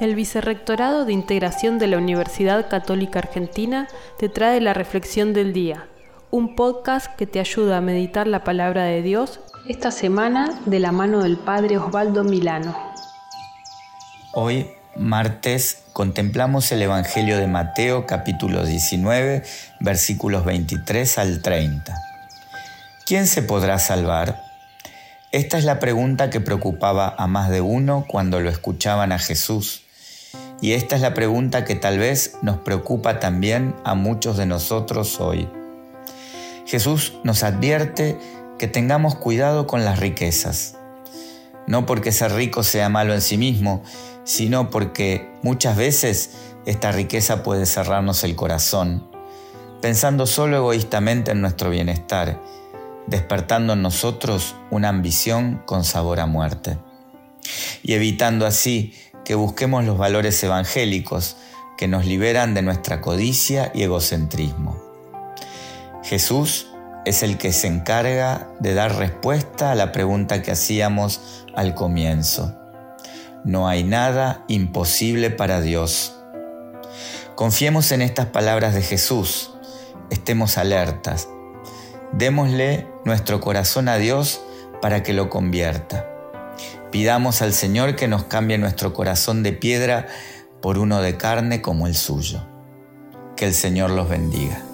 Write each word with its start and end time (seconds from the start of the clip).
El 0.00 0.14
Vicerrectorado 0.14 1.04
de 1.04 1.12
Integración 1.12 1.78
de 1.78 1.86
la 1.86 1.98
Universidad 1.98 2.70
Católica 2.70 3.18
Argentina 3.18 3.86
te 4.18 4.30
trae 4.30 4.58
la 4.62 4.72
Reflexión 4.72 5.34
del 5.34 5.52
Día, 5.52 5.88
un 6.30 6.56
podcast 6.56 7.14
que 7.16 7.26
te 7.26 7.38
ayuda 7.38 7.76
a 7.76 7.80
meditar 7.82 8.26
la 8.26 8.42
palabra 8.42 8.84
de 8.84 9.02
Dios 9.02 9.40
esta 9.68 9.90
semana 9.90 10.58
de 10.64 10.78
la 10.78 10.90
mano 10.90 11.22
del 11.22 11.36
Padre 11.36 11.76
Osvaldo 11.76 12.24
Milano. 12.24 12.74
Hoy, 14.32 14.70
martes, 14.96 15.82
contemplamos 15.92 16.72
el 16.72 16.80
Evangelio 16.80 17.36
de 17.36 17.46
Mateo 17.46 18.06
capítulo 18.06 18.64
19, 18.64 19.42
versículos 19.80 20.46
23 20.46 21.18
al 21.18 21.42
30. 21.42 21.94
¿Quién 23.04 23.26
se 23.26 23.42
podrá 23.42 23.78
salvar? 23.78 24.40
Esta 25.30 25.58
es 25.58 25.64
la 25.64 25.78
pregunta 25.78 26.30
que 26.30 26.40
preocupaba 26.40 27.14
a 27.18 27.26
más 27.26 27.50
de 27.50 27.60
uno 27.60 28.06
cuando 28.08 28.40
lo 28.40 28.48
escuchaban 28.48 29.12
a 29.12 29.18
Jesús 29.18 29.84
y 30.60 30.72
esta 30.72 30.96
es 30.96 31.02
la 31.02 31.14
pregunta 31.14 31.64
que 31.64 31.74
tal 31.74 31.98
vez 31.98 32.36
nos 32.42 32.58
preocupa 32.58 33.18
también 33.18 33.74
a 33.84 33.94
muchos 33.94 34.36
de 34.36 34.46
nosotros 34.46 35.20
hoy. 35.20 35.48
Jesús 36.66 37.14
nos 37.24 37.42
advierte 37.42 38.18
que 38.58 38.68
tengamos 38.68 39.14
cuidado 39.14 39.66
con 39.66 39.84
las 39.84 39.98
riquezas, 39.98 40.76
no 41.66 41.86
porque 41.86 42.12
ser 42.12 42.32
rico 42.32 42.62
sea 42.62 42.88
malo 42.88 43.14
en 43.14 43.22
sí 43.22 43.38
mismo, 43.38 43.82
sino 44.24 44.70
porque 44.70 45.30
muchas 45.42 45.76
veces 45.76 46.32
esta 46.66 46.92
riqueza 46.92 47.42
puede 47.42 47.64
cerrarnos 47.64 48.22
el 48.22 48.36
corazón, 48.36 49.08
pensando 49.80 50.26
solo 50.26 50.58
egoístamente 50.58 51.30
en 51.30 51.40
nuestro 51.40 51.70
bienestar, 51.70 52.40
despertando 53.06 53.72
en 53.72 53.82
nosotros 53.82 54.54
una 54.70 54.90
ambición 54.90 55.62
con 55.64 55.84
sabor 55.84 56.20
a 56.20 56.26
muerte, 56.26 56.76
y 57.82 57.94
evitando 57.94 58.46
así 58.46 58.92
que 59.30 59.36
busquemos 59.36 59.84
los 59.84 59.96
valores 59.96 60.42
evangélicos 60.42 61.36
que 61.78 61.86
nos 61.86 62.04
liberan 62.04 62.52
de 62.52 62.62
nuestra 62.62 63.00
codicia 63.00 63.70
y 63.72 63.84
egocentrismo. 63.84 64.76
Jesús 66.02 66.66
es 67.04 67.22
el 67.22 67.38
que 67.38 67.52
se 67.52 67.68
encarga 67.68 68.48
de 68.58 68.74
dar 68.74 68.96
respuesta 68.96 69.70
a 69.70 69.76
la 69.76 69.92
pregunta 69.92 70.42
que 70.42 70.50
hacíamos 70.50 71.44
al 71.54 71.76
comienzo. 71.76 72.58
No 73.44 73.68
hay 73.68 73.84
nada 73.84 74.42
imposible 74.48 75.30
para 75.30 75.60
Dios. 75.60 76.12
Confiemos 77.36 77.92
en 77.92 78.02
estas 78.02 78.26
palabras 78.26 78.74
de 78.74 78.82
Jesús, 78.82 79.52
estemos 80.10 80.58
alertas, 80.58 81.28
démosle 82.10 82.88
nuestro 83.04 83.40
corazón 83.40 83.88
a 83.88 83.96
Dios 83.96 84.40
para 84.82 85.04
que 85.04 85.12
lo 85.12 85.30
convierta. 85.30 86.19
Pidamos 86.90 87.40
al 87.42 87.52
Señor 87.52 87.94
que 87.94 88.08
nos 88.08 88.24
cambie 88.24 88.58
nuestro 88.58 88.92
corazón 88.92 89.42
de 89.42 89.52
piedra 89.52 90.08
por 90.60 90.78
uno 90.78 91.00
de 91.00 91.16
carne 91.16 91.62
como 91.62 91.86
el 91.86 91.94
suyo. 91.94 92.44
Que 93.36 93.46
el 93.46 93.54
Señor 93.54 93.90
los 93.90 94.08
bendiga. 94.08 94.69